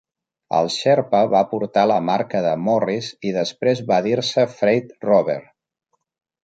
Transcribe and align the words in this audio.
El 0.59 0.69
"Sherpa" 0.75 1.19
va 1.33 1.41
portar 1.51 1.83
la 1.91 1.99
marca 2.07 2.43
de 2.47 2.55
Morris 2.69 3.13
i 3.33 3.37
després 3.39 3.87
va 3.93 4.01
dir-se 4.09 4.51
Freight 4.59 4.95
Rover. 5.11 5.41